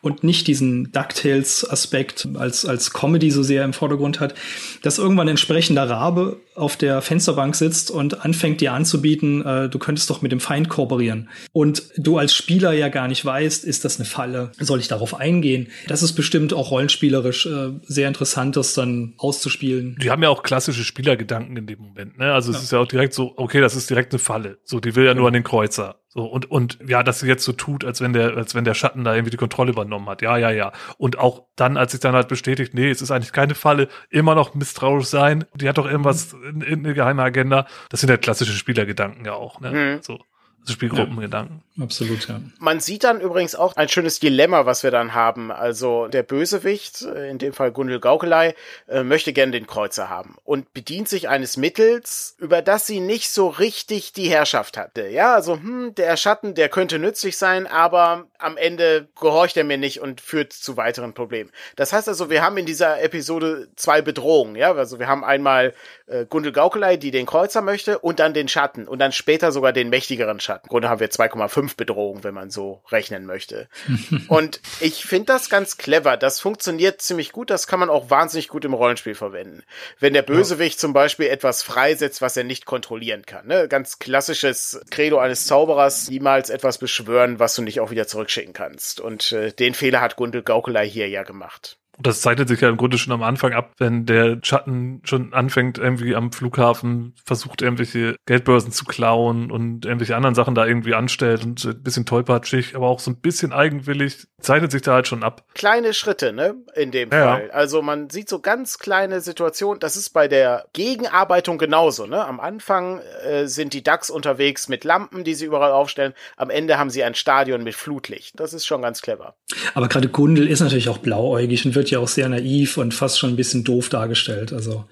[0.00, 4.34] und nicht diesen DuckTales-Aspekt als, als Comedy so sehr im Vordergrund hat,
[4.82, 9.78] dass irgendwann ein entsprechender Rabe auf der Fensterbank sitzt und anfängt dir anzubieten, äh, du
[9.78, 11.28] könntest doch mit dem Feind kooperieren.
[11.52, 14.52] Und du als Spieler ja gar nicht weißt, ist das eine Falle?
[14.58, 15.68] Soll ich darauf eingehen?
[15.88, 19.96] Das ist bestimmt auch rollenspielerisch äh, sehr interessant, das dann auszuspielen.
[20.00, 22.18] Die haben ja auch klassische Spielergedanken in dem Moment.
[22.18, 22.32] Ne?
[22.32, 22.58] Also ja.
[22.58, 24.58] es ist ja auch direkt so, okay, das ist direkt eine Falle.
[24.64, 25.14] So, die will ja, ja.
[25.14, 25.96] nur an den Kreuzer.
[26.14, 28.74] So, und, und ja, dass sie jetzt so tut, als wenn der, als wenn der
[28.74, 30.22] Schatten da irgendwie die Kontrolle übernommen hat.
[30.22, 30.70] Ja, ja, ja.
[30.96, 34.36] Und auch dann, als sich dann halt bestätigt, nee, es ist eigentlich keine Falle, immer
[34.36, 35.44] noch misstrauisch sein.
[35.54, 37.66] Die hat doch irgendwas in, in eine geheime Agenda.
[37.88, 39.72] Das sind ja klassische Spielergedanken ja auch, ne?
[39.72, 40.02] Mhm.
[40.02, 40.20] So.
[40.66, 41.62] Spielgruppengedanken.
[41.76, 42.40] Ja, absolut, ja.
[42.58, 45.50] Man sieht dann übrigens auch ein schönes Dilemma, was wir dann haben.
[45.50, 48.54] Also der Bösewicht, äh, in dem Fall Gundel Gaukelei,
[48.88, 53.30] äh, möchte gern den Kreuzer haben und bedient sich eines Mittels, über das sie nicht
[53.30, 55.08] so richtig die Herrschaft hatte.
[55.08, 59.78] Ja, also hm, der Schatten, der könnte nützlich sein, aber am Ende gehorcht er mir
[59.78, 61.50] nicht und führt zu weiteren Problemen.
[61.76, 64.56] Das heißt also, wir haben in dieser Episode zwei Bedrohungen.
[64.56, 65.74] Ja, also wir haben einmal
[66.06, 69.72] äh, Gundel Gaukelei, die den Kreuzer möchte, und dann den Schatten und dann später sogar
[69.72, 70.66] den mächtigeren Schatten.
[70.66, 73.68] Im Grunde haben wir 2,5 Bedrohungen, wenn man so rechnen möchte.
[74.28, 76.16] und ich finde das ganz clever.
[76.16, 77.50] Das funktioniert ziemlich gut.
[77.50, 79.62] Das kann man auch wahnsinnig gut im Rollenspiel verwenden.
[79.98, 80.80] Wenn der Bösewicht ja.
[80.80, 83.46] zum Beispiel etwas freisetzt, was er nicht kontrollieren kann.
[83.46, 83.68] Ne?
[83.68, 89.00] Ganz klassisches Credo eines Zauberers, niemals etwas beschwören, was du nicht auch wieder zurückschicken kannst.
[89.00, 91.78] Und äh, den Fehler hat Gundel Gaukelei hier ja gemacht.
[91.98, 95.78] Das zeichnet sich ja im Grunde schon am Anfang ab, wenn der Schatten schon anfängt,
[95.78, 101.44] irgendwie am Flughafen versucht, irgendwelche Geldbörsen zu klauen und irgendwelche anderen Sachen da irgendwie anstellt
[101.44, 105.22] und ein bisschen tollpatschig, aber auch so ein bisschen eigenwillig, zeichnet sich da halt schon
[105.22, 105.44] ab.
[105.54, 106.54] Kleine Schritte, ne?
[106.74, 107.50] In dem ja, Fall.
[107.50, 109.80] Also man sieht so ganz kleine Situationen.
[109.80, 112.24] Das ist bei der Gegenarbeitung genauso, ne?
[112.24, 116.14] Am Anfang äh, sind die Ducks unterwegs mit Lampen, die sie überall aufstellen.
[116.36, 118.38] Am Ende haben sie ein Stadion mit Flutlicht.
[118.38, 119.34] Das ist schon ganz clever.
[119.74, 122.94] Aber gerade Gundel ist natürlich auch blauäugig und wird wird ja auch sehr naiv und
[122.94, 124.54] fast schon ein bisschen doof dargestellt.
[124.54, 124.86] Also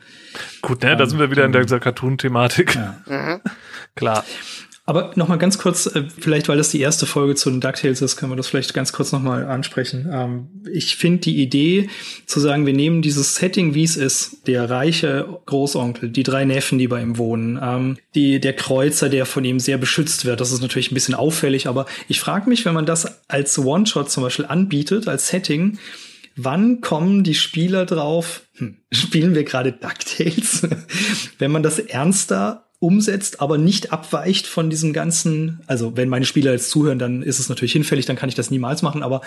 [0.61, 2.75] gut, ne, ähm, da sind wir wieder in dieser Cartoon-Thematik.
[2.75, 2.99] Ja.
[3.07, 3.41] Mhm.
[3.95, 4.25] Klar.
[4.85, 8.03] Aber noch mal ganz kurz, äh, vielleicht weil das die erste Folge zu den DuckTales
[8.03, 10.11] ist, können wir das vielleicht ganz kurz noch mal ansprechen.
[10.13, 11.89] Ähm, ich finde die Idee
[12.27, 16.79] zu sagen, wir nehmen dieses Setting, wie es ist, der reiche Großonkel, die drei Neffen,
[16.79, 20.53] die bei ihm wohnen, ähm, die, der Kreuzer, der von ihm sehr beschützt wird, das
[20.53, 24.25] ist natürlich ein bisschen auffällig, aber ich frage mich, wenn man das als One-Shot zum
[24.25, 25.79] Beispiel anbietet, als Setting,
[26.37, 30.69] wann kommen die Spieler drauf, hm, spielen wir gerade DuckTales?
[31.39, 36.51] Wenn man das ernster umsetzt, aber nicht abweicht von diesem ganzen, also wenn meine Spieler
[36.51, 39.21] jetzt zuhören, dann ist es natürlich hinfällig, dann kann ich das niemals machen, aber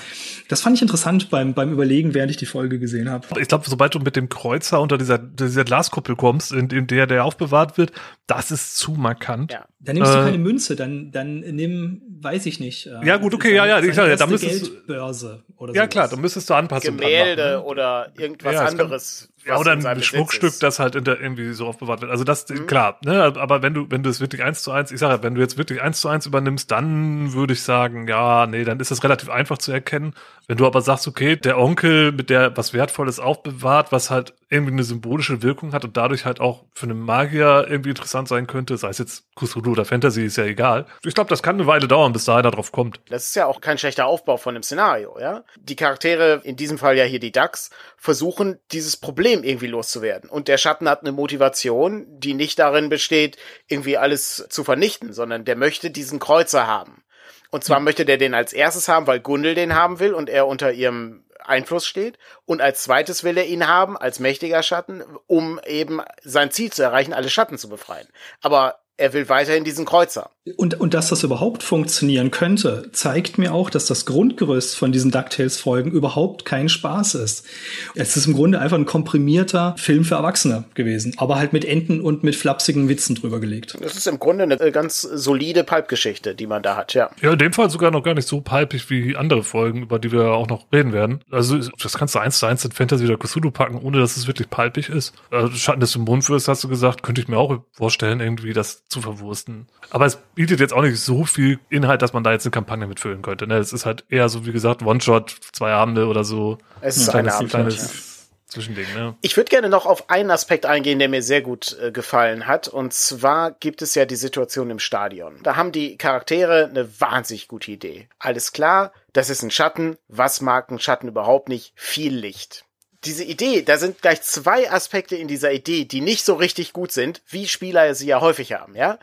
[0.49, 3.25] das fand ich interessant beim, beim Überlegen, während ich die Folge gesehen habe.
[3.39, 7.07] Ich glaube, sobald du mit dem Kreuzer unter dieser, dieser Glaskuppel kommst, in, in der
[7.07, 7.93] der aufbewahrt wird,
[8.27, 9.53] das ist zu markant.
[9.53, 9.65] Ja.
[9.79, 12.87] Dann nimmst du äh, keine Münze, dann, dann nimm, weiß ich nicht.
[12.87, 15.89] Äh, ja, gut, okay, ja, ja, ich sag, da müsstest Geldbörse oder Ja, sowas.
[15.91, 17.63] klar, da müsstest du Anpassungen Gemälde ne?
[17.63, 19.29] oder irgendwas ja, anderes.
[19.45, 22.11] Ja, oder ein Schmuckstück, das halt der, irgendwie so aufbewahrt wird.
[22.11, 22.65] Also das, mhm.
[22.65, 25.35] klar, ne, aber wenn du, wenn du es wirklich eins zu eins, ich sage, wenn
[25.35, 28.91] du jetzt wirklich eins zu eins übernimmst, dann würde ich sagen, ja, nee, dann ist
[28.91, 30.15] das relativ einfach zu erkennen.
[30.47, 34.73] Wenn du aber sagst, okay, der Onkel, mit der was Wertvolles aufbewahrt, was halt irgendwie
[34.73, 38.77] eine symbolische Wirkung hat und dadurch halt auch für einen Magier irgendwie interessant sein könnte,
[38.77, 40.85] sei es jetzt Cthulhu oder Fantasy, ist ja egal.
[41.03, 42.99] Ich glaube, das kann eine Weile dauern, bis da einer drauf kommt.
[43.09, 45.43] Das ist ja auch kein schlechter Aufbau von dem Szenario, ja.
[45.57, 50.29] Die Charaktere, in diesem Fall ja hier die Ducks, versuchen, dieses Problem irgendwie loszuwerden.
[50.29, 55.45] Und der Schatten hat eine Motivation, die nicht darin besteht, irgendwie alles zu vernichten, sondern
[55.45, 57.03] der möchte diesen Kreuzer haben.
[57.51, 57.85] Und zwar mhm.
[57.85, 61.25] möchte der den als erstes haben, weil Gundel den haben will und er unter ihrem
[61.43, 62.17] Einfluss steht.
[62.45, 66.83] Und als zweites will er ihn haben, als mächtiger Schatten, um eben sein Ziel zu
[66.83, 68.07] erreichen, alle Schatten zu befreien.
[68.41, 70.29] Aber er will weiterhin diesen Kreuzer.
[70.57, 75.09] Und, und dass das überhaupt funktionieren könnte, zeigt mir auch, dass das Grundgerüst von diesen
[75.09, 77.47] DuckTales-Folgen überhaupt kein Spaß ist.
[77.95, 81.99] Es ist im Grunde einfach ein komprimierter Film für Erwachsene gewesen, aber halt mit Enten
[81.99, 83.75] und mit flapsigen Witzen drüber gelegt.
[83.81, 87.09] Das ist im Grunde eine ganz solide Pulp-Geschichte, die man da hat, ja.
[87.21, 90.11] Ja, in dem Fall sogar noch gar nicht so pulpig wie andere Folgen, über die
[90.11, 91.21] wir auch noch reden werden.
[91.31, 94.27] Also, das kannst du eins zu eins in Fantasy oder Cthulhu packen, ohne dass es
[94.27, 95.13] wirklich pulpig ist.
[95.31, 99.01] Also, Schatten des Mondwürsts hast du gesagt, könnte ich mir auch vorstellen, irgendwie das zu
[99.01, 99.67] verwursten.
[99.89, 102.87] Aber es bietet jetzt auch nicht so viel Inhalt, dass man da jetzt eine Kampagne
[102.87, 103.47] mitfüllen könnte.
[103.47, 103.57] Ne?
[103.57, 106.57] Es ist halt eher so, wie gesagt, One-Shot, zwei Abende oder so.
[106.81, 108.15] Es ist ein kleines, kleines
[108.47, 109.15] Zwischending, ne?
[109.21, 112.67] Ich würde gerne noch auf einen Aspekt eingehen, der mir sehr gut äh, gefallen hat.
[112.67, 115.39] Und zwar gibt es ja die Situation im Stadion.
[115.43, 118.07] Da haben die Charaktere eine wahnsinnig gute Idee.
[118.19, 119.97] Alles klar, das ist ein Schatten.
[120.07, 121.73] Was mag ein Schatten überhaupt nicht?
[121.75, 122.64] Viel Licht
[123.05, 126.91] diese Idee, da sind gleich zwei Aspekte in dieser Idee, die nicht so richtig gut
[126.91, 128.99] sind, wie Spieler sie ja häufig haben, ja.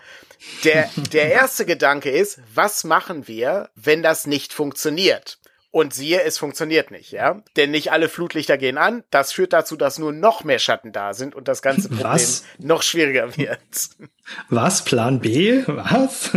[0.64, 5.38] Der, der erste Gedanke ist, was machen wir, wenn das nicht funktioniert?
[5.72, 7.42] Und siehe, es funktioniert nicht, ja.
[7.56, 9.04] Denn nicht alle Flutlichter gehen an.
[9.10, 12.44] Das führt dazu, dass nur noch mehr Schatten da sind und das ganze Problem Was?
[12.58, 13.58] noch schwieriger wird.
[14.50, 14.84] Was?
[14.84, 15.62] Plan B?
[15.66, 16.34] Was?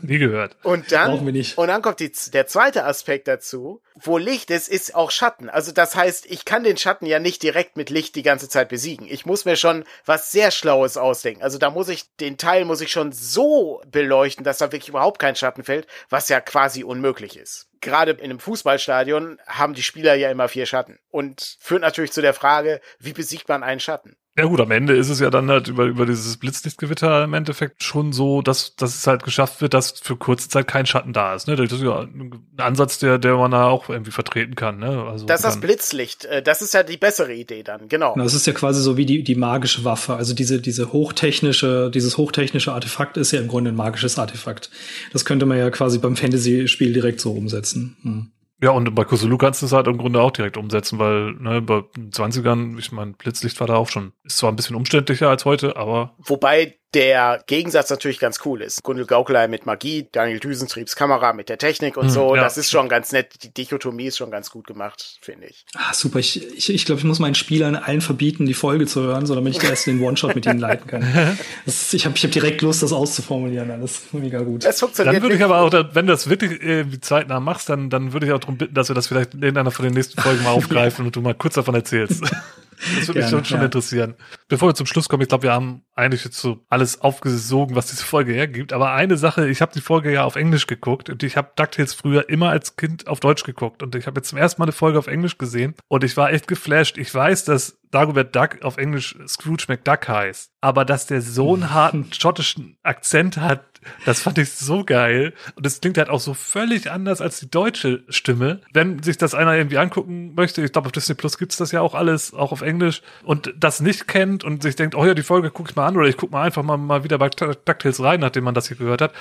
[0.00, 0.56] Nie gehört.
[0.62, 3.82] Und dann, und dann kommt die, der zweite Aspekt dazu.
[3.94, 5.50] Wo Licht ist, ist auch Schatten.
[5.50, 8.70] Also das heißt, ich kann den Schatten ja nicht direkt mit Licht die ganze Zeit
[8.70, 9.06] besiegen.
[9.06, 11.42] Ich muss mir schon was sehr Schlaues ausdenken.
[11.42, 15.18] Also da muss ich, den Teil muss ich schon so beleuchten, dass da wirklich überhaupt
[15.18, 20.14] kein Schatten fällt, was ja quasi unmöglich ist gerade in einem Fußballstadion haben die Spieler
[20.14, 20.98] ja immer vier Schatten.
[21.10, 24.16] Und führt natürlich zu der Frage, wie besiegt man einen Schatten?
[24.38, 27.82] Ja gut, am Ende ist es ja dann halt über, über dieses Blitzlichtgewitter im Endeffekt
[27.82, 31.34] schon so, dass, dass es halt geschafft wird, dass für kurze Zeit kein Schatten da
[31.34, 31.48] ist.
[31.48, 31.56] Ne?
[31.56, 34.78] Das ist ja ein Ansatz, der, der man da auch irgendwie vertreten kann.
[34.78, 35.04] Ne?
[35.10, 36.24] Also das ist das Blitzlicht.
[36.26, 38.14] Äh, das ist ja die bessere Idee dann, genau.
[38.16, 40.14] Das ist ja quasi so wie die, die magische Waffe.
[40.14, 44.70] Also diese, diese hochtechnische, dieses hochtechnische Artefakt ist ja im Grunde ein magisches Artefakt.
[45.12, 47.96] Das könnte man ja quasi beim Fantasy-Spiel direkt so umsetzen.
[48.02, 48.30] Hm.
[48.60, 51.62] Ja, und bei Kusulu kannst du es halt im Grunde auch direkt umsetzen, weil ne,
[51.62, 54.12] bei 20ern, ich meine, Blitzlicht war da auch schon.
[54.24, 56.14] Ist zwar ein bisschen umständlicher als heute, aber.
[56.18, 58.82] Wobei der Gegensatz natürlich ganz cool ist.
[58.82, 62.34] Gundel Gaukelei mit Magie, Daniel Düsentriebs Kamera mit der Technik und hm, so.
[62.34, 62.42] Ja.
[62.42, 63.42] Das ist schon ganz nett.
[63.42, 65.66] Die Dichotomie ist schon ganz gut gemacht, finde ich.
[65.74, 66.18] Ah, super.
[66.18, 69.34] Ich, ich, ich glaube, ich muss meinen Spielern allen verbieten, die Folge zu hören, so
[69.34, 70.98] damit ich erst den One-Shot mit ihnen leiten kann.
[71.66, 73.70] Das, ich habe ich hab direkt Lust, das auszuformulieren.
[73.70, 74.64] Alles mega gut.
[74.64, 77.90] Das funktioniert dann würde ich aber auch, wenn du das wirklich äh, zeitnah machst, dann,
[77.90, 80.20] dann würde ich auch darum bitten, dass wir das vielleicht in einer von den nächsten
[80.20, 82.22] Folgen mal aufgreifen und du mal kurz davon erzählst.
[82.96, 83.64] Das würde mich schon, schon ja.
[83.64, 84.14] interessieren.
[84.48, 87.86] Bevor wir zum Schluss kommen, ich glaube, wir haben eigentlich jetzt so alles aufgesogen, was
[87.86, 88.72] diese Folge hergibt.
[88.72, 91.94] Aber eine Sache, ich habe die Folge ja auf Englisch geguckt und ich habe DuckTales
[91.94, 93.82] früher immer als Kind auf Deutsch geguckt.
[93.82, 96.32] Und ich habe jetzt zum ersten Mal eine Folge auf Englisch gesehen und ich war
[96.32, 96.98] echt geflasht.
[96.98, 100.52] Ich weiß, dass Dagobert Duck auf Englisch Scrooge McDuck heißt.
[100.60, 103.64] Aber dass der so einen harten schottischen Akzent hat,
[104.04, 105.32] das fand ich so geil.
[105.54, 108.60] Und es klingt halt auch so völlig anders als die deutsche Stimme.
[108.72, 111.80] Wenn sich das einer irgendwie angucken möchte, ich glaube, auf Disney Plus gibt's das ja
[111.80, 115.22] auch alles, auch auf Englisch, und das nicht kennt und sich denkt, oh ja, die
[115.22, 118.02] Folge gucke ich mal an oder ich gucke mal einfach mal, mal wieder bei DuckTales
[118.02, 119.12] rein, nachdem man das hier gehört hat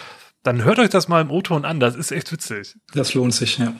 [0.47, 1.81] dann hört euch das mal im O-Ton an.
[1.81, 2.75] Das ist echt witzig.
[2.93, 3.73] Das lohnt sich, ja.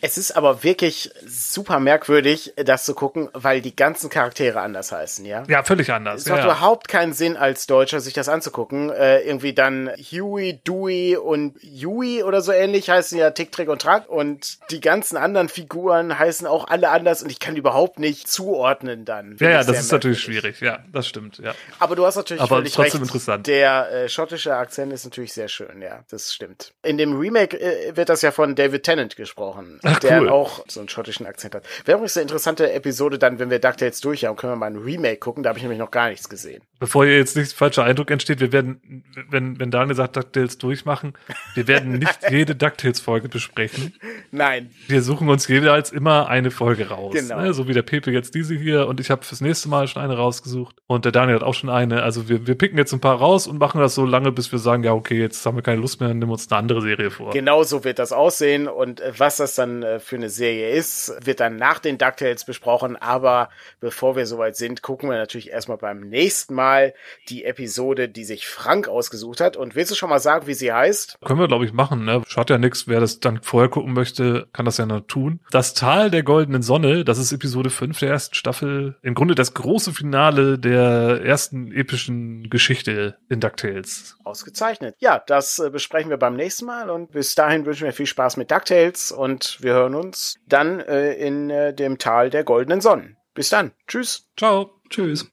[0.00, 5.24] Es ist aber wirklich super merkwürdig, das zu gucken, weil die ganzen Charaktere anders heißen,
[5.24, 5.42] ja?
[5.48, 6.22] Ja, völlig anders.
[6.22, 8.90] Es macht ja, überhaupt keinen Sinn als Deutscher, sich das anzugucken.
[8.90, 13.82] Äh, irgendwie dann Huey, Dewey und Yui oder so ähnlich heißen ja Tick, Trick und
[13.82, 14.08] Track.
[14.08, 19.04] Und die ganzen anderen Figuren heißen auch alle anders und ich kann überhaupt nicht zuordnen
[19.04, 19.36] dann.
[19.40, 20.60] Ja, ja, das ist natürlich schwierig.
[20.60, 21.52] Ja, das stimmt, ja.
[21.80, 23.10] Aber du hast natürlich aber völlig trotzdem recht.
[23.10, 23.48] interessant.
[23.48, 26.74] Der äh, schottische Akzent ist natürlich sehr schön, ja das stimmt.
[26.82, 30.28] In dem Remake äh, wird das ja von David Tennant gesprochen, Ach, der cool.
[30.28, 31.64] auch so einen schottischen Akzent hat.
[31.86, 34.76] Wäre übrigens eine interessante Episode dann, wenn wir DuckTales durch haben, können wir mal ein
[34.76, 35.42] Remake gucken.
[35.42, 36.62] Da habe ich nämlich noch gar nichts gesehen.
[36.78, 41.14] Bevor ihr jetzt nicht falscher Eindruck entsteht, wir werden, wenn, wenn Daniel sagt, DuckTales durchmachen,
[41.54, 43.94] wir werden nicht jede DuckTales-Folge besprechen.
[44.30, 44.70] Nein.
[44.88, 47.14] Wir suchen uns jeweils immer eine Folge raus.
[47.14, 47.40] Genau.
[47.40, 47.54] Ne?
[47.54, 50.16] So wie der Pepe jetzt diese hier und ich habe fürs nächste Mal schon eine
[50.16, 52.02] rausgesucht und der Daniel hat auch schon eine.
[52.02, 54.58] Also wir, wir picken jetzt ein paar raus und machen das so lange, bis wir
[54.58, 57.30] sagen, ja, okay, jetzt haben wir keine Lust mehr, nimm uns eine andere Serie vor.
[57.30, 61.14] Genau so wird das aussehen und äh, was das dann äh, für eine Serie ist,
[61.24, 62.96] wird dann nach den DuckTales besprochen.
[62.96, 63.50] Aber
[63.80, 66.94] bevor wir soweit sind, gucken wir natürlich erstmal beim nächsten Mal
[67.28, 69.56] die Episode, die sich Frank ausgesucht hat.
[69.56, 71.18] Und willst du schon mal sagen, wie sie heißt?
[71.24, 72.04] Können wir, glaube ich, machen.
[72.04, 72.22] Ne?
[72.26, 72.88] Schaut ja nichts.
[72.88, 75.40] Wer das dann vorher gucken möchte, kann das ja noch tun.
[75.50, 78.96] Das Tal der goldenen Sonne, das ist Episode 5 der ersten Staffel.
[79.02, 84.16] Im Grunde das große Finale der ersten epischen Geschichte in DuckTales.
[84.24, 84.96] Ausgezeichnet.
[84.98, 88.36] Ja, das äh, besprechen wir beim nächsten Mal und bis dahin wünschen wir viel Spaß
[88.36, 93.16] mit DuckTales und wir hören uns dann äh, in äh, dem Tal der goldenen Sonnen.
[93.34, 93.72] Bis dann.
[93.88, 94.28] Tschüss.
[94.36, 94.80] Ciao.
[94.90, 95.32] Tschüss.